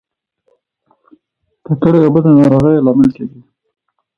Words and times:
ککړې 1.65 1.99
اوبه 2.03 2.19
د 2.23 2.27
ناروغیو 2.39 2.83
لامل 2.85 3.09
کیږي. 3.15 3.39